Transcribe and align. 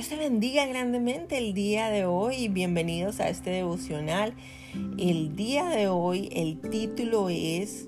Dios 0.00 0.08
te 0.08 0.16
bendiga 0.16 0.64
grandemente 0.64 1.36
el 1.36 1.52
día 1.52 1.90
de 1.90 2.06
hoy 2.06 2.36
y 2.36 2.48
bienvenidos 2.48 3.20
a 3.20 3.28
este 3.28 3.50
devocional. 3.50 4.32
El 4.96 5.36
día 5.36 5.68
de 5.68 5.88
hoy 5.88 6.30
el 6.32 6.58
título 6.58 7.28
es 7.28 7.86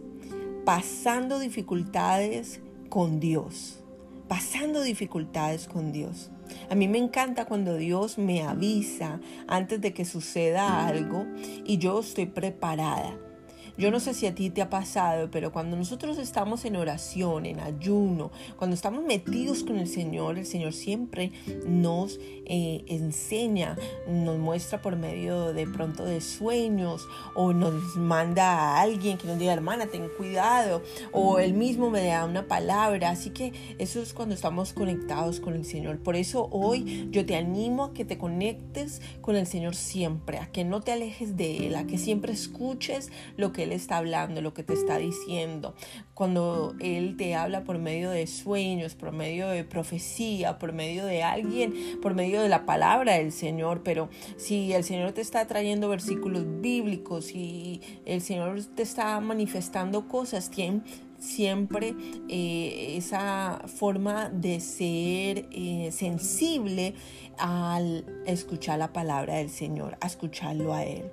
Pasando 0.67 1.39
dificultades 1.39 2.61
con 2.91 3.19
Dios. 3.19 3.83
Pasando 4.29 4.83
dificultades 4.83 5.69
con 5.69 5.91
Dios. 5.91 6.31
A 6.69 6.75
mí 6.75 6.87
me 6.87 6.99
encanta 6.99 7.47
cuando 7.47 7.77
Dios 7.79 8.19
me 8.19 8.43
avisa 8.43 9.19
antes 9.49 9.81
de 9.81 9.95
que 9.95 10.05
suceda 10.05 10.87
algo 10.87 11.25
y 11.65 11.79
yo 11.79 12.01
estoy 12.01 12.27
preparada. 12.27 13.17
Yo 13.79 13.91
no 13.91 14.01
sé 14.01 14.13
si 14.15 14.27
a 14.27 14.35
ti 14.35 14.51
te 14.51 14.63
ha 14.63 14.69
pasado, 14.69 15.31
pero 15.31 15.53
cuando 15.53 15.77
nosotros 15.77 16.19
estamos 16.19 16.65
en 16.65 16.77
oración, 16.77 17.47
en 17.47 17.61
ayuno, 17.61 18.31
cuando 18.57 18.75
estamos 18.75 19.05
metidos 19.05 19.65
con 19.65 19.79
el 19.79 19.89
Señor, 19.89 20.39
el 20.39 20.47
Señor 20.47 20.73
siempre 20.73 21.33
nos 21.67 22.19
eh, 22.45 22.85
enseña, 22.89 23.77
nos 24.07 24.39
muestra 24.39 24.83
por 24.83 24.97
medio 24.97 25.53
de 25.53 25.67
pronto 25.67 26.05
de 26.05 26.21
sueños 26.21 27.09
o 27.35 27.53
nos 27.53 27.97
manda 27.97 28.53
a 28.53 28.81
alguien 28.83 29.17
que 29.17 29.27
nos 29.27 29.39
diga, 29.39 29.53
hermana, 29.53 29.87
ten 29.87 30.09
cuidado, 30.19 30.83
o 31.13 31.39
él 31.39 31.55
mismo 31.55 31.89
me 31.89 32.05
da 32.07 32.25
una 32.25 32.47
palabra. 32.47 33.11
Así 33.11 33.31
que 33.31 33.53
eso 33.79 34.03
es 34.03 34.13
cuando 34.13 34.35
estamos 34.35 34.73
conectados 34.73 35.41
con 35.41 35.55
el 35.55 35.65
Señor. 35.65 35.99
Por 35.99 36.17
eso 36.17 36.49
hoy 36.51 37.09
yo 37.11 37.25
te 37.25 37.37
animo 37.37 37.85
a 37.85 37.95
que 37.95 38.05
te 38.05 38.19
conectes 38.19 39.01
con 39.21 39.37
el 39.37 39.47
Señor 39.47 39.75
siempre, 39.75 40.39
a 40.39 40.51
que 40.51 40.65
no 40.65 40.83
te 40.83 40.93
alejes 40.93 41.37
de 41.37 41.69
Él, 41.69 41.75
a 41.77 41.87
que 41.87 41.97
siempre 41.97 42.33
escuches 42.33 43.11
lo 43.37 43.53
que 43.53 43.62
él 43.63 43.73
está 43.73 43.99
hablando, 43.99 44.41
lo 44.41 44.55
que 44.55 44.63
te 44.63 44.75
está 44.75 44.99
diciendo. 44.99 45.75
Cuando 46.15 46.75
Él 46.81 47.17
te 47.17 47.35
habla 47.35 47.65
por 47.65 47.79
medio 47.79 48.11
de 48.11 48.27
sueños, 48.27 48.95
por 48.95 49.13
medio 49.13 49.49
de 49.49 49.65
profecía, 49.65 50.59
por 50.59 50.73
medio 50.73 51.07
de 51.07 51.23
alguien, 51.23 51.75
por 52.01 52.15
medio 52.15 52.43
de 52.43 52.49
la 52.49 52.67
palabra 52.67 53.15
del 53.15 53.33
Señor. 53.33 53.83
Pero 53.83 54.09
si 54.37 54.73
el 54.73 54.85
Señor 54.85 55.13
te 55.13 55.21
está 55.21 55.47
trayendo 55.47 55.89
versículos 55.89 56.45
bíblicos 56.61 57.33
y 57.33 57.81
el 58.05 58.21
Señor 58.21 58.63
te 58.75 58.83
está 58.83 59.19
manifestando 59.21 60.09
cosas, 60.09 60.51
tiene 60.51 60.83
siempre 61.23 61.95
eh, 62.29 62.97
esa 62.97 63.63
forma 63.67 64.29
de 64.29 64.59
ser 64.61 65.49
eh, 65.53 65.91
sensible 65.93 66.95
al 67.39 68.05
escuchar 68.27 68.79
la 68.79 68.93
palabra 68.93 69.37
del 69.37 69.49
Señor, 69.49 69.97
a 70.01 70.07
escucharlo 70.07 70.75
a 70.75 70.85
Él. 70.85 71.11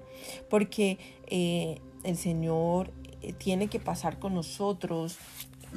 Porque 0.49 0.97
eh, 1.27 1.79
el 2.03 2.17
Señor 2.17 2.91
eh, 3.21 3.33
tiene 3.33 3.67
que 3.67 3.79
pasar 3.79 4.19
con 4.19 4.33
nosotros 4.33 5.17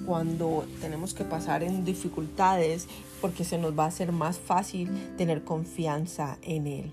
cuando 0.07 0.65
tenemos 0.81 1.13
que 1.15 1.25
pasar 1.25 1.63
en 1.63 1.85
dificultades 1.85 2.89
porque 3.21 3.45
se 3.45 3.59
nos 3.59 3.79
va 3.79 3.85
a 3.85 3.89
hacer 3.89 4.13
más 4.13 4.39
fácil 4.39 4.91
tener 5.17 5.45
confianza 5.45 6.39
en 6.43 6.67
Él. 6.67 6.93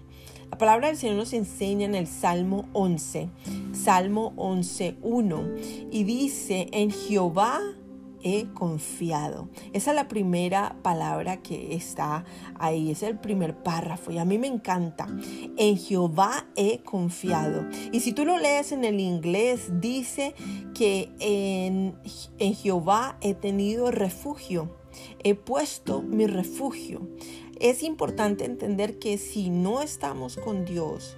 La 0.52 0.58
palabra 0.58 0.88
del 0.88 0.97
Señor 0.97 1.16
nos 1.16 1.33
enseña 1.33 1.86
en 1.86 1.95
el 1.95 2.08
Salmo 2.08 2.67
11, 2.73 3.30
Salmo 3.71 4.33
11.1 4.36 5.89
y 5.91 6.03
dice, 6.03 6.67
en 6.71 6.91
Jehová 6.91 7.61
he 8.23 8.48
confiado. 8.53 9.50
Esa 9.73 9.92
es 9.92 9.95
la 9.95 10.08
primera 10.08 10.78
palabra 10.81 11.42
que 11.42 11.75
está 11.75 12.26
ahí, 12.56 12.92
es 12.92 13.03
el 13.03 13.17
primer 13.20 13.56
párrafo 13.64 14.11
y 14.11 14.17
a 14.17 14.26
mí 14.26 14.38
me 14.38 14.48
encanta. 14.48 15.08
En 15.58 15.78
Jehová 15.78 16.48
he 16.56 16.80
confiado. 16.80 17.66
Y 17.92 18.00
si 18.02 18.14
tú 18.14 18.26
lo 18.26 18.38
lees 18.38 18.72
en 18.72 18.84
el 18.84 19.00
inglés, 19.00 19.70
dice 19.80 20.36
que 20.73 21.11
en, 21.20 21.95
en 22.38 22.56
Jehová 22.56 23.17
he 23.22 23.34
tenido 23.34 23.92
refugio, 23.92 24.76
he 25.23 25.36
puesto 25.36 26.02
mi 26.02 26.28
refugio. 26.28 27.08
Es 27.59 27.83
importante 27.83 28.45
entender 28.45 29.00
que 29.00 29.17
si 29.17 29.50
no 29.50 29.81
estamos 29.81 30.38
con 30.38 30.66
Dios, 30.66 31.17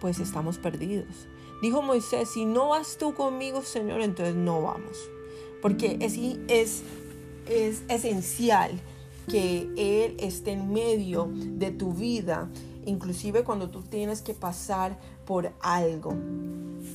pues 0.00 0.20
estamos 0.20 0.58
perdidos. 0.58 1.28
Dijo 1.60 1.82
Moisés, 1.82 2.30
si 2.30 2.44
no 2.44 2.68
vas 2.68 2.96
tú 2.98 3.14
conmigo, 3.14 3.62
Señor, 3.62 4.00
entonces 4.00 4.34
no 4.34 4.62
vamos 4.62 5.10
porque 5.60 5.98
es, 6.00 6.16
es, 6.48 6.82
es 7.48 7.82
esencial 7.88 8.72
que 9.28 9.68
Él 9.76 10.16
esté 10.18 10.52
en 10.52 10.72
medio 10.72 11.30
de 11.32 11.70
tu 11.70 11.92
vida, 11.92 12.48
inclusive 12.86 13.44
cuando 13.44 13.70
tú 13.70 13.82
tienes 13.82 14.22
que 14.22 14.34
pasar 14.34 14.98
por 15.24 15.52
algo. 15.60 16.14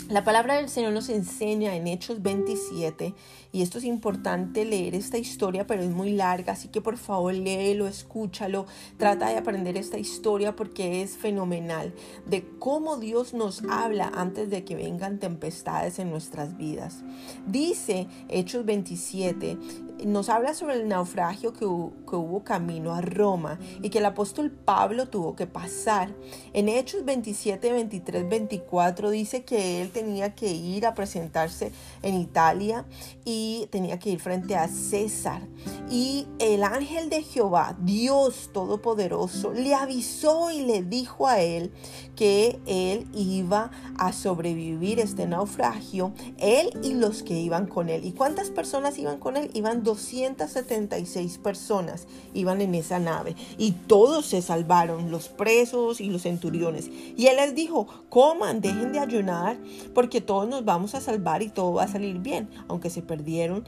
La 0.10 0.24
palabra 0.24 0.56
del 0.56 0.68
Señor 0.68 0.94
nos 0.94 1.10
enseña 1.10 1.76
en 1.76 1.88
Hechos 1.88 2.22
27, 2.22 3.14
y 3.52 3.62
esto 3.62 3.78
es 3.78 3.84
importante 3.84 4.66
leer 4.66 4.96
esta 4.96 5.18
historia, 5.18 5.68
pero 5.68 5.84
es 5.84 5.90
muy 5.90 6.12
larga, 6.12 6.54
así 6.54 6.68
que 6.68 6.82
por 6.82 6.98
favor 6.98 7.34
léelo, 7.34 7.88
escúchalo, 7.88 8.66
trata 8.98 9.30
de 9.30 9.38
aprender 9.38 9.78
esta 9.78 9.98
historia 9.98 10.56
porque 10.56 11.02
es 11.02 11.18
fenomenal, 11.18 11.94
de 12.26 12.46
cómo 12.60 12.98
Dios 12.98 13.34
nos 13.34 13.64
habla 13.70 14.12
antes 14.16 14.50
de 14.50 14.66
que 14.66 14.76
vengan 14.76 15.20
tempestades 15.20 16.00
en 16.00 16.10
nuestras 16.10 16.58
vidas. 16.58 17.04
Dice 17.48 18.08
Hechos 18.28 18.66
27, 18.66 19.58
nos 20.04 20.30
habla 20.30 20.54
sobre 20.54 20.76
el 20.76 20.88
naufragio 20.88 21.54
que, 21.54 21.60
que 21.60 22.16
hubo 22.16 22.44
camino 22.44 22.94
a 22.94 23.02
Roma 23.02 23.60
y 23.82 23.90
que 23.90 24.00
el 24.00 24.06
apóstol 24.06 24.52
Pablo 24.52 25.08
tuvo 25.08 25.36
que 25.36 25.48
pasar. 25.48 26.14
En 26.54 26.70
Hechos 26.70 27.06
27, 27.06 27.72
23, 27.72 28.28
24 28.28 29.10
dice 29.10 29.44
que 29.44 29.82
él 29.82 29.92
tenía 29.92 30.36
que 30.36 30.52
ir 30.52 30.86
a 30.86 30.94
presentarse 30.94 31.72
en 32.02 32.20
Italia 32.20 32.86
y 33.24 33.68
tenía 33.72 34.00
que 34.00 34.12
ir 34.12 34.20
frente 34.20 34.56
a 34.56 34.68
César. 34.68 35.42
Y 35.90 36.28
el 36.40 36.64
ángel 36.64 37.10
de 37.10 37.22
Jehová, 37.22 37.78
Dios 37.80 38.50
Todopoderoso, 38.54 39.54
le 39.54 39.74
avisó 39.74 40.52
y 40.52 40.62
le 40.64 40.84
dijo 40.84 41.28
a 41.28 41.42
él 41.42 41.72
que 42.16 42.60
él 42.66 43.08
iba 43.14 43.72
a 43.98 44.14
sobrevivir 44.14 45.00
este 45.00 45.28
naufragio, 45.28 46.14
él 46.38 46.70
y 46.84 46.94
los 46.94 47.24
que 47.24 47.40
iban 47.40 47.68
con 47.68 47.90
él. 47.90 48.06
¿Y 48.06 48.14
cuántas 48.14 48.50
personas 48.50 48.98
iban 48.98 49.20
con 49.20 49.38
él? 49.38 49.50
Iban 49.54 49.84
276 49.86 51.38
personas, 51.38 52.08
iban 52.34 52.60
en 52.60 52.76
esa 52.76 53.00
nave. 53.00 53.38
Y 53.58 53.72
todos 53.72 54.26
se 54.26 54.42
salvaron, 54.42 55.10
los 55.10 55.30
presos 55.30 56.02
y 56.02 56.10
los 56.10 56.24
centuriones. 56.24 56.90
Y 57.16 57.28
él 57.28 57.38
les 57.38 57.56
dijo, 57.56 57.88
coman, 58.10 58.60
dejen 58.60 58.92
de 58.92 59.00
ayunar, 59.00 59.58
porque 59.94 60.20
todos 60.20 60.50
nos 60.50 60.66
vamos 60.66 60.94
a 60.94 61.00
salvar 61.00 61.42
y 61.42 61.50
todo 61.50 61.72
va 61.72 61.84
a 61.84 61.88
salir 61.88 62.20
bien, 62.20 62.50
aunque 62.68 62.90
se 62.90 63.02
perdieron 63.02 63.64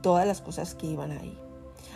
todas 0.00 0.26
las 0.26 0.40
cosas 0.40 0.74
que 0.74 0.86
iban 0.86 1.12
ahí. 1.12 1.36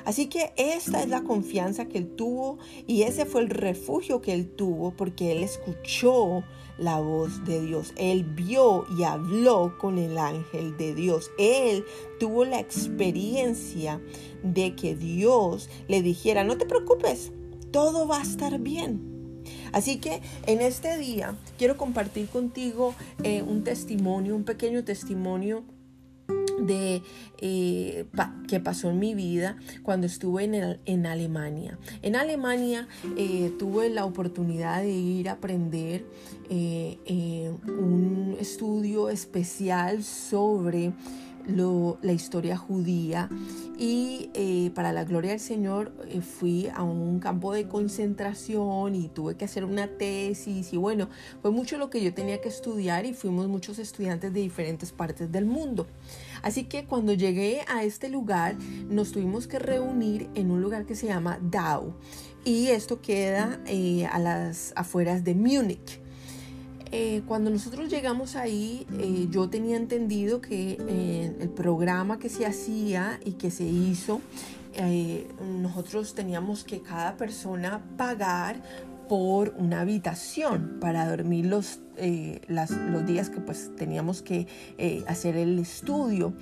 Así 0.04 0.26
que 0.26 0.52
esta 0.56 1.02
es 1.02 1.08
la 1.08 1.22
confianza 1.22 1.86
que 1.86 1.98
él 1.98 2.08
tuvo 2.14 2.58
y 2.86 3.02
ese 3.02 3.26
fue 3.26 3.42
el 3.42 3.50
refugio 3.50 4.20
que 4.20 4.32
él 4.32 4.48
tuvo 4.48 4.92
porque 4.92 5.32
él 5.32 5.42
escuchó 5.42 6.44
la 6.78 7.00
voz 7.00 7.44
de 7.44 7.60
Dios. 7.60 7.92
Él 7.96 8.24
vio 8.24 8.86
y 8.96 9.04
habló 9.04 9.76
con 9.78 9.98
el 9.98 10.18
ángel 10.18 10.76
de 10.76 10.94
Dios. 10.94 11.30
Él 11.38 11.84
tuvo 12.20 12.44
la 12.44 12.60
experiencia 12.60 14.00
de 14.42 14.74
que 14.74 14.94
Dios 14.94 15.68
le 15.88 16.02
dijera, 16.02 16.44
no 16.44 16.56
te 16.56 16.66
preocupes, 16.66 17.32
todo 17.70 18.06
va 18.06 18.18
a 18.18 18.22
estar 18.22 18.58
bien. 18.58 19.16
Así 19.72 19.98
que 19.98 20.22
en 20.46 20.60
este 20.60 20.98
día 20.98 21.36
quiero 21.58 21.76
compartir 21.76 22.28
contigo 22.28 22.94
eh, 23.22 23.42
un 23.42 23.64
testimonio, 23.64 24.34
un 24.34 24.44
pequeño 24.44 24.84
testimonio 24.84 25.64
de 26.58 27.02
eh, 27.38 28.06
que 28.48 28.60
pasó 28.60 28.90
en 28.90 28.98
mi 28.98 29.14
vida 29.14 29.56
cuando 29.82 30.06
estuve 30.06 30.44
en, 30.44 30.78
en 30.84 31.06
Alemania. 31.06 31.78
En 32.02 32.16
Alemania 32.16 32.88
eh, 33.16 33.52
tuve 33.58 33.88
la 33.90 34.04
oportunidad 34.04 34.82
de 34.82 34.92
ir 34.92 35.28
a 35.28 35.32
aprender 35.32 36.04
eh, 36.48 37.52
un 37.66 38.36
estudio 38.40 39.08
especial 39.08 40.02
sobre 40.02 40.92
la 41.46 42.12
historia 42.12 42.56
judía 42.56 43.28
y 43.78 44.30
eh, 44.34 44.70
para 44.74 44.92
la 44.92 45.04
gloria 45.04 45.30
del 45.30 45.40
Señor 45.40 45.92
eh, 46.08 46.20
fui 46.20 46.68
a 46.74 46.82
un 46.82 47.20
campo 47.20 47.52
de 47.52 47.68
concentración 47.68 48.94
y 48.94 49.08
tuve 49.08 49.36
que 49.36 49.44
hacer 49.44 49.64
una 49.64 49.86
tesis 49.86 50.72
y 50.72 50.76
bueno, 50.76 51.08
fue 51.42 51.50
mucho 51.50 51.78
lo 51.78 51.90
que 51.90 52.02
yo 52.02 52.12
tenía 52.12 52.40
que 52.40 52.48
estudiar 52.48 53.06
y 53.06 53.14
fuimos 53.14 53.48
muchos 53.48 53.78
estudiantes 53.78 54.32
de 54.32 54.40
diferentes 54.40 54.92
partes 54.92 55.30
del 55.30 55.46
mundo. 55.46 55.86
Así 56.42 56.64
que 56.64 56.84
cuando 56.84 57.12
llegué 57.12 57.62
a 57.68 57.84
este 57.84 58.08
lugar 58.08 58.56
nos 58.88 59.12
tuvimos 59.12 59.46
que 59.46 59.58
reunir 59.58 60.28
en 60.34 60.50
un 60.50 60.60
lugar 60.60 60.86
que 60.86 60.94
se 60.94 61.06
llama 61.06 61.38
Dau 61.42 61.94
y 62.44 62.68
esto 62.68 63.00
queda 63.00 63.60
eh, 63.66 64.06
a 64.06 64.18
las 64.18 64.72
afueras 64.76 65.24
de 65.24 65.34
Múnich. 65.34 66.05
Eh, 66.98 67.20
cuando 67.26 67.50
nosotros 67.50 67.90
llegamos 67.90 68.36
ahí, 68.36 68.86
eh, 68.98 69.26
yo 69.28 69.50
tenía 69.50 69.76
entendido 69.76 70.40
que 70.40 70.78
eh, 70.80 71.36
el 71.38 71.50
programa 71.50 72.18
que 72.18 72.30
se 72.30 72.46
hacía 72.46 73.20
y 73.22 73.32
que 73.32 73.50
se 73.50 73.64
hizo, 73.64 74.22
nosotros 75.60 76.14
teníamos 76.14 76.64
que 76.64 76.80
cada 76.80 77.16
persona 77.16 77.82
pagar 77.98 78.62
por 79.10 79.54
una 79.58 79.80
habitación 79.80 80.78
para 80.80 81.06
dormir 81.08 81.46
los, 81.46 81.80
los 81.98 83.06
días 83.06 83.30
que 83.30 83.40
pues 83.40 83.70
teníamos 83.76 84.20
que 84.20 84.46
hacer 85.06 85.36
el 85.36 85.58
estudio. 85.58 86.34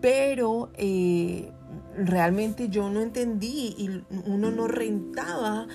Pero 0.00 0.70
realmente 1.96 2.68
yo 2.68 2.90
no 2.90 3.00
entendí 3.00 3.74
y 3.76 4.02
uno 4.26 4.52
no 4.52 4.68
rentaba 4.68 5.66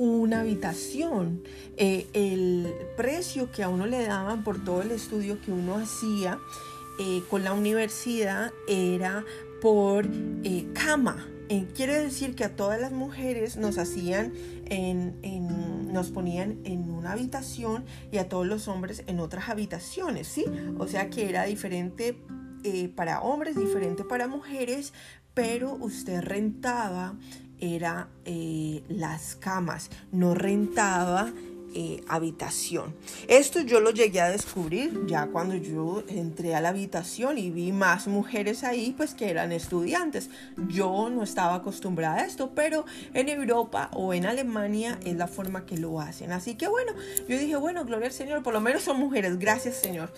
una 0.00 0.40
habitación. 0.40 1.42
el 1.76 2.72
precio 2.96 3.52
que 3.52 3.62
a 3.62 3.68
uno 3.68 3.86
le 3.86 4.02
daban 4.02 4.44
por 4.44 4.64
todo 4.64 4.80
el 4.80 4.92
estudio 4.92 5.38
que 5.42 5.52
uno 5.52 5.76
hacía 5.76 6.38
con 7.28 7.44
la 7.44 7.52
universidad 7.52 8.50
era 8.66 9.24
por 9.60 10.06
cama. 10.72 11.26
quiere 11.74 11.98
decir 11.98 12.34
que 12.34 12.44
a 12.44 12.56
todas 12.56 12.80
las 12.80 12.92
mujeres 12.92 13.56
nos 13.56 13.76
hacían 13.78 14.32
en, 14.66 15.92
nos 15.92 16.10
ponían 16.10 16.60
en 16.64 16.90
una 16.90 17.12
habitación 17.12 17.84
y 18.10 18.18
a 18.18 18.28
todos 18.28 18.46
los 18.46 18.68
hombres 18.68 19.02
en 19.06 19.20
otras 19.20 19.48
habitaciones, 19.48 20.28
¿sí? 20.28 20.44
O 20.78 20.86
sea 20.86 21.10
que 21.10 21.28
era 21.28 21.44
diferente 21.44 22.16
eh, 22.62 22.88
para 22.88 23.20
hombres, 23.20 23.56
diferente 23.56 24.04
para 24.04 24.28
mujeres, 24.28 24.92
pero 25.34 25.74
usted 25.74 26.20
rentaba 26.22 27.16
era 27.60 28.08
eh, 28.24 28.82
las 28.88 29.36
camas, 29.36 29.90
no 30.12 30.34
rentaba 30.34 31.32
eh, 31.72 32.02
habitación. 32.08 32.96
Esto 33.28 33.60
yo 33.60 33.78
lo 33.78 33.92
llegué 33.92 34.20
a 34.20 34.28
descubrir 34.28 35.06
ya 35.06 35.28
cuando 35.28 35.54
yo 35.54 36.02
entré 36.08 36.56
a 36.56 36.60
la 36.60 36.70
habitación 36.70 37.38
y 37.38 37.50
vi 37.50 37.70
más 37.70 38.08
mujeres 38.08 38.64
ahí, 38.64 38.92
pues 38.96 39.14
que 39.14 39.30
eran 39.30 39.52
estudiantes. 39.52 40.30
Yo 40.68 41.08
no 41.10 41.22
estaba 41.22 41.54
acostumbrada 41.54 42.22
a 42.22 42.26
esto, 42.26 42.50
pero 42.56 42.86
en 43.14 43.28
Europa 43.28 43.88
o 43.92 44.12
en 44.14 44.26
Alemania 44.26 44.98
es 45.04 45.14
la 45.14 45.28
forma 45.28 45.64
que 45.64 45.76
lo 45.76 46.00
hacen. 46.00 46.32
Así 46.32 46.56
que 46.56 46.66
bueno, 46.66 46.92
yo 47.28 47.38
dije, 47.38 47.54
bueno, 47.54 47.84
gloria 47.84 48.08
al 48.08 48.12
Señor, 48.12 48.42
por 48.42 48.52
lo 48.52 48.60
menos 48.60 48.82
son 48.82 48.98
mujeres, 48.98 49.38
gracias 49.38 49.76
Señor. 49.76 50.12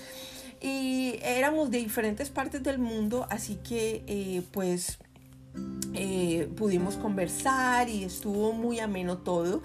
Y 0.59 1.19
éramos 1.23 1.71
de 1.71 1.79
diferentes 1.79 2.31
partes 2.31 2.63
del 2.63 2.79
mundo, 2.79 3.27
así 3.29 3.57
que 3.57 4.05
eh, 4.07 4.43
pues... 4.53 4.99
Eh, 5.95 6.51
pudimos 6.57 6.97
conversar 6.97 7.89
y 7.89 8.05
estuvo 8.05 8.53
muy 8.53 8.81
ameno 8.81 9.19
todo 9.19 9.63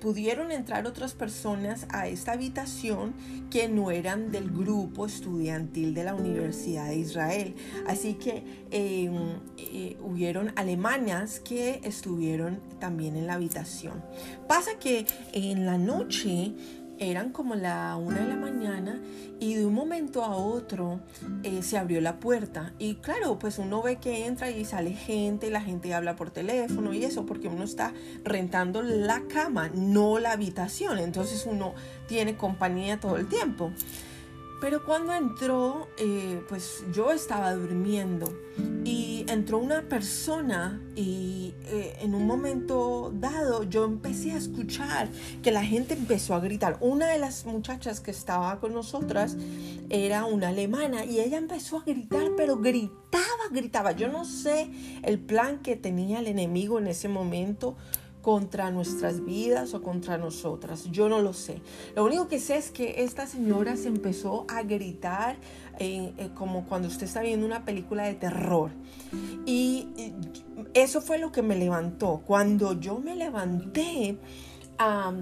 pudieron 0.00 0.52
entrar 0.52 0.86
otras 0.86 1.14
personas 1.14 1.86
a 1.90 2.06
esta 2.06 2.32
habitación 2.32 3.14
que 3.50 3.68
no 3.68 3.90
eran 3.90 4.30
del 4.30 4.50
grupo 4.50 5.06
estudiantil 5.06 5.94
de 5.94 6.04
la 6.04 6.14
Universidad 6.14 6.88
de 6.88 6.96
Israel. 6.96 7.54
Así 7.86 8.14
que 8.14 8.44
em, 8.70 9.14
eh, 9.58 9.96
hubieron 10.02 10.52
alemanas 10.56 11.40
que 11.40 11.80
estuvieron 11.82 12.60
también 12.78 13.16
en 13.16 13.26
la 13.26 13.34
habitación. 13.34 14.02
Pasa 14.48 14.78
que 14.78 15.06
en 15.32 15.66
la 15.66 15.78
noche 15.78 16.52
eran 16.98 17.30
como 17.30 17.54
la 17.54 17.96
una 17.96 18.20
de 18.20 18.28
la 18.28 18.36
mañana 18.36 19.00
y 19.40 19.54
de 19.54 19.66
un 19.66 19.74
momento 19.74 20.24
a 20.24 20.36
otro 20.36 21.00
eh, 21.42 21.62
se 21.62 21.78
abrió 21.78 22.00
la 22.00 22.20
puerta. 22.20 22.72
Y 22.78 22.96
claro 22.96 23.38
pues 23.38 23.58
uno 23.58 23.82
ve 23.82 23.96
que 23.96 24.26
entra 24.26 24.50
y 24.50 24.64
sale 24.64 24.92
gente 24.92 25.50
la 25.50 25.60
gente 25.60 25.94
habla 25.94 26.16
por 26.16 26.30
teléfono 26.30 26.94
y 26.94 27.04
eso 27.04 27.26
porque 27.26 27.48
uno 27.48 27.64
está 27.64 27.92
rentando 28.24 28.82
la 28.82 29.22
cama 29.28 29.70
no 29.74 30.18
la 30.18 30.32
habitación. 30.32 30.98
Entonces 30.98 31.46
uno 31.46 31.74
tiene 32.06 32.36
compañía 32.36 33.00
todo 33.00 33.16
el 33.16 33.26
tiempo 33.28 33.72
pero 34.62 34.84
cuando 34.84 35.12
entró, 35.12 35.88
eh, 35.98 36.40
pues 36.48 36.84
yo 36.92 37.10
estaba 37.10 37.52
durmiendo 37.52 38.32
y 38.84 39.26
entró 39.28 39.58
una 39.58 39.82
persona 39.88 40.80
y 40.94 41.52
eh, 41.64 41.96
en 42.00 42.14
un 42.14 42.28
momento 42.28 43.12
dado 43.12 43.64
yo 43.64 43.84
empecé 43.84 44.30
a 44.30 44.36
escuchar 44.36 45.08
que 45.42 45.50
la 45.50 45.64
gente 45.64 45.94
empezó 45.94 46.36
a 46.36 46.38
gritar. 46.38 46.76
Una 46.78 47.08
de 47.08 47.18
las 47.18 47.44
muchachas 47.44 47.98
que 47.98 48.12
estaba 48.12 48.60
con 48.60 48.72
nosotras 48.72 49.36
era 49.90 50.26
una 50.26 50.50
alemana 50.50 51.04
y 51.04 51.18
ella 51.18 51.38
empezó 51.38 51.78
a 51.78 51.82
gritar, 51.82 52.30
pero 52.36 52.56
gritaba, 52.58 53.48
gritaba. 53.50 53.90
Yo 53.90 54.06
no 54.06 54.24
sé 54.24 54.70
el 55.02 55.18
plan 55.18 55.58
que 55.58 55.74
tenía 55.74 56.20
el 56.20 56.28
enemigo 56.28 56.78
en 56.78 56.86
ese 56.86 57.08
momento 57.08 57.74
contra 58.22 58.70
nuestras 58.70 59.24
vidas 59.24 59.74
o 59.74 59.82
contra 59.82 60.16
nosotras. 60.16 60.84
Yo 60.90 61.08
no 61.08 61.20
lo 61.20 61.32
sé. 61.32 61.60
Lo 61.94 62.04
único 62.04 62.28
que 62.28 62.38
sé 62.38 62.56
es 62.56 62.70
que 62.70 63.02
esta 63.02 63.26
señora 63.26 63.76
se 63.76 63.88
empezó 63.88 64.46
a 64.48 64.62
gritar 64.62 65.36
eh, 65.78 66.30
como 66.34 66.64
cuando 66.66 66.88
usted 66.88 67.04
está 67.04 67.20
viendo 67.20 67.44
una 67.44 67.64
película 67.64 68.04
de 68.04 68.14
terror. 68.14 68.70
Y 69.44 69.88
eso 70.72 71.00
fue 71.00 71.18
lo 71.18 71.32
que 71.32 71.42
me 71.42 71.56
levantó. 71.56 72.22
Cuando 72.24 72.78
yo 72.78 72.98
me 72.98 73.16
levanté 73.16 74.18
a, 74.78 75.12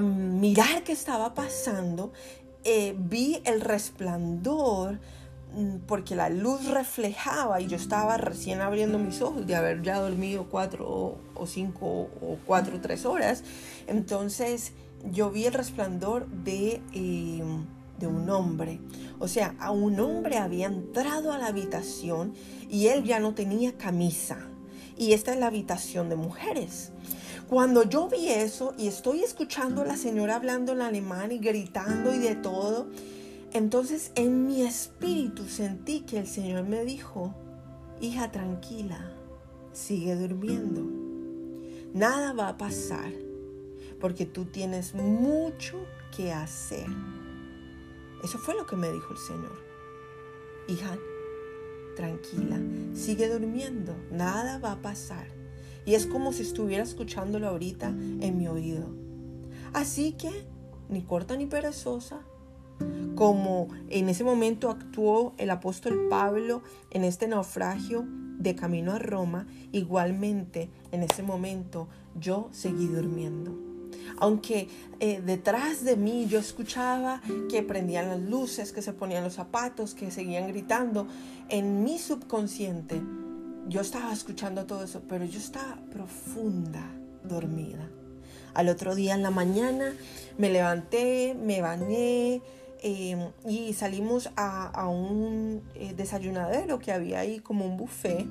mirar 0.00 0.84
qué 0.84 0.92
estaba 0.92 1.34
pasando, 1.34 2.12
eh, 2.62 2.94
vi 2.98 3.40
el 3.44 3.60
resplandor 3.62 4.98
porque 5.86 6.14
la 6.14 6.28
luz 6.28 6.66
reflejaba 6.66 7.60
y 7.60 7.66
yo 7.66 7.76
estaba 7.76 8.16
recién 8.16 8.60
abriendo 8.60 8.98
mis 8.98 9.20
ojos 9.22 9.46
de 9.46 9.56
haber 9.56 9.82
ya 9.82 9.98
dormido 9.98 10.46
cuatro 10.48 11.18
o 11.34 11.46
cinco 11.46 11.86
o 12.20 12.38
cuatro 12.46 12.76
o 12.76 12.80
tres 12.80 13.04
horas. 13.04 13.42
Entonces 13.86 14.72
yo 15.04 15.30
vi 15.30 15.46
el 15.46 15.54
resplandor 15.54 16.26
de, 16.28 16.80
em, 16.92 17.66
de 17.98 18.06
un 18.06 18.28
hombre. 18.30 18.80
O 19.18 19.28
sea, 19.28 19.54
a 19.58 19.70
un 19.70 19.98
hombre 20.00 20.38
había 20.38 20.66
entrado 20.66 21.32
a 21.32 21.38
la 21.38 21.46
habitación 21.46 22.34
y 22.68 22.88
él 22.88 23.04
ya 23.04 23.20
no 23.20 23.34
tenía 23.34 23.76
camisa. 23.76 24.38
Y 24.96 25.12
esta 25.12 25.32
es 25.32 25.38
la 25.38 25.46
habitación 25.46 26.08
de 26.08 26.16
mujeres. 26.16 26.92
Cuando 27.48 27.84
yo 27.84 28.08
vi 28.08 28.28
eso 28.28 28.74
y 28.76 28.88
estoy 28.88 29.22
escuchando 29.22 29.82
a 29.82 29.86
la 29.86 29.96
señora 29.96 30.36
hablando 30.36 30.72
en 30.72 30.82
alemán 30.82 31.32
y 31.32 31.38
gritando 31.38 32.12
y 32.12 32.18
de 32.18 32.34
todo, 32.34 32.88
entonces 33.52 34.12
en 34.14 34.46
mi 34.46 34.62
espíritu 34.62 35.44
sentí 35.44 36.00
que 36.00 36.18
el 36.18 36.26
Señor 36.26 36.64
me 36.64 36.84
dijo, 36.84 37.34
hija 38.00 38.30
tranquila, 38.30 39.12
sigue 39.72 40.16
durmiendo. 40.16 40.82
Nada 41.94 42.32
va 42.32 42.48
a 42.48 42.58
pasar 42.58 43.12
porque 44.00 44.26
tú 44.26 44.44
tienes 44.44 44.94
mucho 44.94 45.78
que 46.16 46.32
hacer. 46.32 46.86
Eso 48.22 48.38
fue 48.38 48.54
lo 48.54 48.66
que 48.66 48.76
me 48.76 48.90
dijo 48.92 49.12
el 49.12 49.18
Señor. 49.18 49.58
Hija, 50.68 50.98
tranquila, 51.96 52.60
sigue 52.94 53.28
durmiendo, 53.28 53.96
nada 54.10 54.58
va 54.58 54.72
a 54.72 54.82
pasar. 54.82 55.26
Y 55.86 55.94
es 55.94 56.06
como 56.06 56.32
si 56.32 56.42
estuviera 56.42 56.82
escuchándolo 56.82 57.48
ahorita 57.48 57.88
en 57.88 58.36
mi 58.36 58.46
oído. 58.48 58.86
Así 59.72 60.12
que, 60.12 60.30
ni 60.88 61.02
corta 61.02 61.36
ni 61.36 61.46
perezosa, 61.46 62.20
como 63.14 63.68
en 63.88 64.08
ese 64.08 64.22
momento 64.22 64.70
actuó 64.70 65.34
el 65.38 65.50
apóstol 65.50 66.06
Pablo 66.08 66.62
en 66.90 67.04
este 67.04 67.26
naufragio 67.26 68.04
de 68.38 68.54
camino 68.54 68.92
a 68.92 68.98
Roma, 68.98 69.46
igualmente 69.72 70.70
en 70.92 71.02
ese 71.02 71.22
momento 71.22 71.88
yo 72.18 72.48
seguí 72.52 72.86
durmiendo. 72.86 73.58
Aunque 74.20 74.68
eh, 75.00 75.20
detrás 75.20 75.84
de 75.84 75.96
mí 75.96 76.26
yo 76.28 76.38
escuchaba 76.38 77.20
que 77.50 77.62
prendían 77.62 78.08
las 78.08 78.20
luces, 78.20 78.72
que 78.72 78.82
se 78.82 78.92
ponían 78.92 79.24
los 79.24 79.34
zapatos, 79.34 79.94
que 79.94 80.10
seguían 80.10 80.48
gritando, 80.48 81.06
en 81.48 81.84
mi 81.84 81.98
subconsciente 81.98 83.00
yo 83.68 83.80
estaba 83.80 84.12
escuchando 84.12 84.64
todo 84.64 84.84
eso, 84.84 85.02
pero 85.08 85.24
yo 85.24 85.38
estaba 85.38 85.78
profunda 85.90 86.88
dormida. 87.24 87.88
Al 88.54 88.68
otro 88.68 88.94
día 88.94 89.14
en 89.14 89.22
la 89.22 89.30
mañana 89.30 89.94
me 90.38 90.50
levanté, 90.50 91.34
me 91.34 91.60
bañé, 91.60 92.40
Em, 92.80 93.32
y 93.44 93.72
salimos 93.72 94.30
a, 94.36 94.88
un 94.88 95.62
eh, 95.74 95.94
desayunadero 95.96 96.78
que 96.78 96.92
había 96.92 97.20
ahí 97.20 97.40
como 97.40 97.64
un 97.64 97.76
buffet 97.76 98.26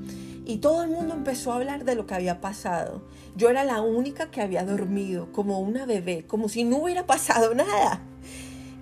y 0.46 0.58
todo 0.58 0.84
el 0.84 0.89
mundo 0.89 1.16
empezó 1.16 1.51
a 1.51 1.58
hablar 1.58 1.84
de 1.84 1.96
lo 1.96 2.08
que 2.08 2.13
había 2.13 2.39
pasado. 2.39 3.01
Yo 3.36 3.50
era 3.50 3.66
la 3.66 3.82
única 3.82 4.32
que 4.32 4.42
había 4.42 4.63
dormido 4.63 5.32
como 5.34 5.60
una 5.60 5.86
bebé, 5.86 6.25
como 6.25 6.48
si 6.48 6.63
no 6.63 6.77
hubiera 6.77 7.06
pasado 7.06 7.54
nada. 7.56 8.01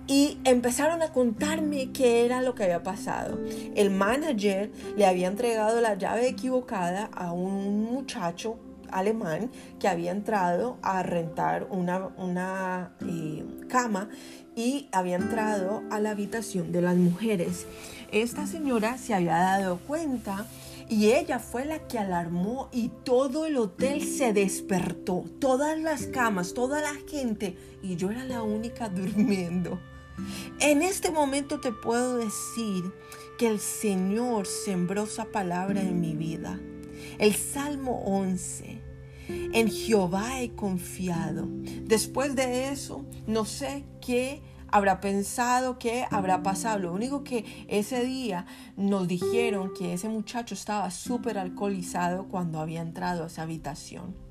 Y 0.06 0.38
empezaron 0.44 1.02
a 1.02 1.12
contarme 1.12 1.90
qué 1.90 2.24
era 2.24 2.40
lo 2.40 2.54
que 2.54 2.62
había 2.62 2.84
pasado. 2.84 3.40
El 3.74 3.90
manager 3.90 4.70
le 4.96 5.04
había 5.04 5.26
entregado 5.26 5.80
la 5.80 5.94
llave 5.94 6.28
equivocada 6.28 7.10
a 7.12 7.32
un 7.32 7.82
muchacho 7.82 8.56
alemán 8.98 9.50
que 9.78 9.88
había 9.88 10.10
entrado 10.10 10.78
a 10.82 11.02
rentar 11.02 11.66
una, 11.70 12.08
una 12.16 12.92
eh, 13.06 13.44
cama 13.68 14.08
y 14.54 14.88
había 14.92 15.16
entrado 15.16 15.82
a 15.90 16.00
la 16.00 16.10
habitación 16.10 16.72
de 16.72 16.82
las 16.82 16.96
mujeres. 16.96 17.66
Esta 18.10 18.46
señora 18.46 18.98
se 18.98 19.14
había 19.14 19.36
dado 19.36 19.78
cuenta 19.78 20.46
y 20.88 21.12
ella 21.12 21.38
fue 21.38 21.64
la 21.64 21.86
que 21.88 21.98
alarmó 21.98 22.68
y 22.72 22.88
todo 23.04 23.46
el 23.46 23.56
hotel 23.56 24.02
se 24.02 24.32
despertó, 24.32 25.24
todas 25.40 25.78
las 25.78 26.06
camas, 26.06 26.54
toda 26.54 26.80
la 26.80 26.94
gente 27.08 27.56
y 27.82 27.96
yo 27.96 28.10
era 28.10 28.24
la 28.24 28.42
única 28.42 28.88
durmiendo. 28.88 29.80
En 30.60 30.82
este 30.82 31.10
momento 31.10 31.60
te 31.60 31.72
puedo 31.72 32.16
decir 32.16 32.84
que 33.38 33.48
el 33.48 33.60
Señor 33.60 34.46
sembró 34.46 35.04
esa 35.04 35.26
palabra 35.26 35.82
en 35.82 36.00
mi 36.00 36.14
vida. 36.14 36.58
El 37.18 37.34
Salmo 37.34 38.02
11 38.06 38.85
en 39.28 39.70
Jehová 39.70 40.40
he 40.40 40.50
confiado. 40.50 41.46
Después 41.84 42.34
de 42.36 42.70
eso, 42.70 43.04
no 43.26 43.44
sé 43.44 43.84
qué 44.00 44.42
habrá 44.68 45.00
pensado, 45.00 45.78
qué 45.78 46.06
habrá 46.10 46.42
pasado. 46.42 46.78
Lo 46.78 46.92
único 46.92 47.24
que 47.24 47.66
ese 47.68 48.04
día 48.04 48.46
nos 48.76 49.08
dijeron 49.08 49.72
que 49.76 49.92
ese 49.92 50.08
muchacho 50.08 50.54
estaba 50.54 50.90
súper 50.90 51.38
alcoholizado 51.38 52.26
cuando 52.28 52.60
había 52.60 52.82
entrado 52.82 53.24
a 53.24 53.26
esa 53.28 53.42
habitación 53.42 54.26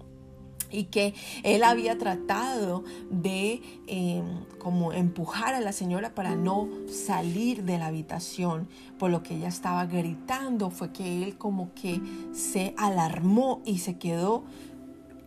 y 0.71 0.85
que 0.85 1.13
él 1.43 1.63
había 1.63 1.97
tratado 1.97 2.83
de 3.09 3.61
em, 3.87 4.45
como 4.57 4.93
empujar 4.93 5.53
a 5.53 5.61
la 5.61 5.71
señora 5.71 6.13
para 6.13 6.35
no 6.35 6.67
salir 6.89 7.63
de 7.63 7.77
la 7.77 7.87
habitación 7.87 8.67
por 8.97 9.11
lo 9.11 9.23
que 9.23 9.35
ella 9.35 9.47
estaba 9.47 9.85
gritando 9.85 10.69
fue 10.69 10.91
que 10.91 11.23
él 11.23 11.37
como 11.37 11.73
que 11.73 12.01
se 12.33 12.73
alarmó 12.77 13.61
y 13.65 13.79
se 13.79 13.97
quedó 13.97 14.43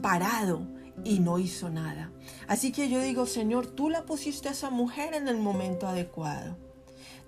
parado 0.00 0.66
y 1.04 1.20
no 1.20 1.38
hizo 1.38 1.70
nada. 1.70 2.10
Así 2.46 2.72
que 2.72 2.88
yo 2.88 3.00
digo, 3.00 3.26
Señor, 3.26 3.66
tú 3.66 3.90
la 3.90 4.04
pusiste 4.04 4.48
a 4.48 4.52
esa 4.52 4.70
mujer 4.70 5.14
en 5.14 5.28
el 5.28 5.38
momento 5.38 5.86
adecuado. 5.86 6.56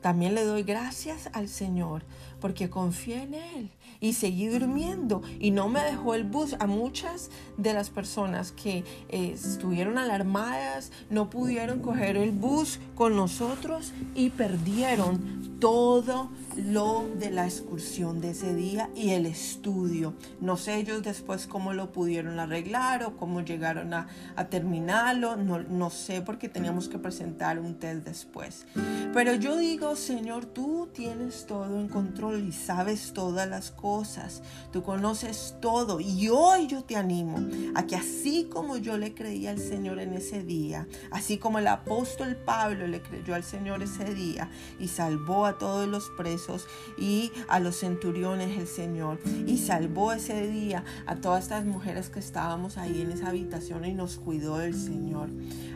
También 0.00 0.34
le 0.34 0.44
doy 0.44 0.62
gracias 0.62 1.28
al 1.34 1.48
Señor 1.48 2.04
porque 2.40 2.70
confié 2.70 3.22
en 3.22 3.34
Él 3.34 3.70
y 4.00 4.14
seguí 4.14 4.48
durmiendo 4.48 5.22
y 5.38 5.50
no 5.50 5.68
me 5.68 5.80
dejó 5.80 6.14
el 6.14 6.24
bus. 6.24 6.56
A 6.58 6.66
muchas 6.66 7.30
de 7.58 7.74
las 7.74 7.90
personas 7.90 8.52
que 8.52 8.84
eh, 9.10 9.32
estuvieron 9.34 9.98
alarmadas 9.98 10.90
no 11.10 11.28
pudieron 11.28 11.80
coger 11.80 12.16
el 12.16 12.30
bus 12.30 12.80
con 12.94 13.14
nosotros 13.14 13.92
y 14.14 14.30
perdieron 14.30 15.50
todo 15.61 16.31
lo 16.57 17.07
de 17.19 17.31
la 17.31 17.45
excursión 17.45 18.21
de 18.21 18.31
ese 18.31 18.55
día 18.55 18.90
y 18.97 19.11
el 19.11 19.26
estudio. 19.26 20.14
No 20.40 20.57
sé 20.57 20.76
ellos 20.76 21.02
después 21.02 21.47
cómo 21.47 21.75
lo 21.75 21.93
pudieron 21.93 22.40
arreglar 22.40 23.05
o 23.05 23.17
cómo 23.17 23.43
llegaron 23.43 23.93
a, 23.95 24.09
terminarlo. 24.49 25.37
No, 25.37 25.61
no 25.61 25.90
sé 25.90 26.23
porque 26.23 26.49
teníamos 26.49 26.88
que 26.88 26.99
presentar 26.99 27.59
un 27.59 27.75
test 27.75 28.05
después. 28.05 28.67
Pero 29.12 29.35
yo 29.35 29.57
digo, 29.57 29.97
Señor, 29.97 30.47
tú 30.47 30.88
tienes 30.93 31.47
todo 31.47 31.79
en 31.79 31.88
control 31.88 32.43
y 32.49 32.52
sabes 32.52 33.12
todas 33.12 33.49
las 33.49 33.71
cosas. 33.71 34.43
Tú 34.73 34.83
conoces 34.83 35.57
todo. 35.61 36.00
Y 36.00 36.29
hoy 36.31 36.67
yo 36.69 36.85
te 36.85 36.97
animo 36.97 37.38
a 37.75 37.87
que 37.87 37.97
así 37.97 38.49
como 38.50 38.79
yo 38.79 38.97
le 38.97 39.14
creí 39.14 39.47
al 39.47 39.59
Señor 39.59 40.00
en 40.00 40.14
ese 40.14 40.43
día, 40.43 40.88
así 41.11 41.37
como 41.37 41.59
el 41.59 41.67
apóstol 41.67 42.37
Pablo 42.37 42.87
le 42.87 43.02
creyó 43.02 43.35
al 43.35 43.45
Señor 43.45 43.83
ese 43.83 44.14
día 44.14 44.50
y 44.79 44.88
salvó 44.88 45.45
a 45.45 45.50
todos 45.59 45.88
los 45.88 46.11
presos, 46.11 46.66
y 46.99 47.33
a 47.49 47.61
los 47.61 47.76
centuriones 47.76 48.59
el 48.59 48.66
Señor. 48.66 49.19
Y 49.47 49.59
salvó 49.59 50.12
ese 50.12 50.49
día 50.49 50.85
a 51.07 51.16
todas 51.16 51.45
estas 51.45 51.64
mujeres 51.64 52.11
que 52.11 52.19
estábamos 52.19 52.78
ahí 52.78 53.02
en 53.02 53.12
esa 53.12 53.28
habitación 53.28 53.85
y 53.85 53.95
nos 53.95 54.16
cuidó 54.16 54.61
el 54.61 54.75
Señor. 54.75 55.30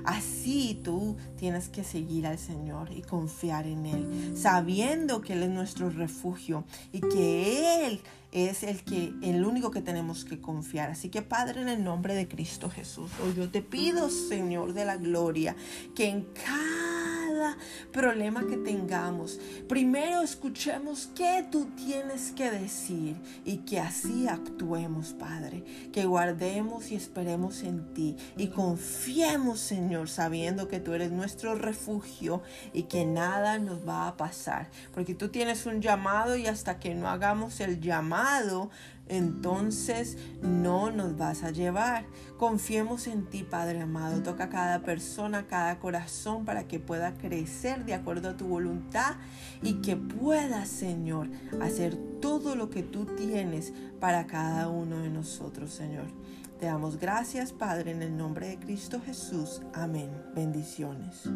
Así 0.05 0.81
tú 0.83 1.17
tienes 1.37 1.69
que 1.69 1.85
seguir 1.85 2.27
al 2.27 2.39
Señor 2.39 2.93
y 2.93 3.03
confiar 3.03 3.67
en 3.67 3.87
Él, 3.87 4.37
sabiendo 4.37 5.21
que 5.21 5.33
Él 5.33 5.45
es 5.45 5.51
nuestro 5.51 5.91
refugio 5.91 6.65
y 6.93 7.01
que 7.01 7.87
Él 7.87 8.01
es 8.35 8.65
el 8.65 8.83
que 8.83 9.15
el 9.23 9.45
único 9.45 9.71
que 9.71 9.81
tenemos 9.81 10.25
que 10.25 10.41
confiar. 10.41 10.91
Así 10.91 11.09
que 11.09 11.23
Padre, 11.23 11.63
en 11.63 11.69
el 11.69 11.85
nombre 11.85 12.15
de 12.15 12.29
Cristo 12.29 12.69
Jesús, 12.69 13.11
hoy 13.25 13.35
yo 13.37 13.49
te 13.49 13.63
pido, 13.63 14.11
Señor 14.11 14.75
de 14.75 14.85
la 14.85 14.97
gloria, 14.97 15.55
que 15.95 16.09
en 16.09 16.27
problema 17.93 18.47
que 18.47 18.57
tengamos, 18.57 19.41
primero 19.69 20.23
escuchemos 20.23 21.11
qué 21.15 21.47
tú 21.51 21.67
tienes 21.77 22.33
que 22.33 22.51
decir 22.51 23.17
y 23.45 23.59
que 23.59 23.81
así 23.81 24.27
actuemos, 24.29 25.13
Padre. 25.13 25.65
Que 25.93 26.07
guardemos 26.07 26.91
y 26.91 26.97
esperemos 26.97 27.63
en 27.63 27.93
ti 27.95 28.17
y 28.37 28.49
confiemos, 28.49 29.61
Señor, 29.61 30.09
sabiendo 30.09 30.69
que 30.69 30.81
tú 30.81 30.93
eres 30.93 31.11
nuestro 31.11 31.55
refugio 31.55 32.43
y 32.73 32.85
que 32.85 33.05
nada 33.05 33.59
nos 33.59 33.87
va 33.87 34.09
a 34.09 34.17
pasar. 34.17 34.69
Porque 34.93 35.15
tú 35.15 35.29
tienes 35.29 35.67
un 35.67 35.81
llamado 35.81 36.37
y 36.37 36.47
hasta 36.47 36.79
que 36.79 36.95
no 36.95 37.09
hagamos 37.09 37.61
el 37.61 37.81
llamado, 37.81 38.71
entonces 39.09 40.17
no 40.43 40.91
nos 40.91 41.17
vas 41.17 41.43
a 41.43 41.51
llevar. 41.51 42.07
Confiemos 42.39 43.07
en 43.07 43.27
ti, 43.27 43.43
Padre 43.43 43.81
amado. 43.81 44.23
Toca 44.23 44.45
a 44.45 44.49
cada 44.51 44.83
persona, 44.83 45.47
cada 45.47 45.79
corazón 45.79 46.45
para 46.45 46.67
que 46.67 46.81
pueda 46.81 47.15
crecer 47.15 47.85
de 47.85 47.95
acuerdo 47.95 48.31
a 48.31 48.37
tu 48.37 48.47
voluntad 48.47 49.17
y 49.63 49.75
que 49.75 49.97
pueda, 49.97 50.65
Señor, 50.67 51.29
hacer 51.61 51.97
todo 52.21 52.57
lo 52.57 52.71
que 52.71 52.83
tú 52.83 53.05
tienes 53.05 53.73
para 54.01 54.27
cada 54.27 54.69
uno 54.69 55.01
de 55.01 55.11
nosotros, 55.11 55.73
Señor. 55.73 56.07
Te 56.59 56.67
damos 56.67 56.99
gracias, 56.99 57.53
Padre, 57.53 57.91
en 57.91 58.03
el 58.03 58.17
nombre 58.17 58.49
de 58.49 58.59
Cristo 58.59 59.01
Jesús. 59.05 59.61
Amén. 59.75 60.11
Bendiciones. 60.35 61.29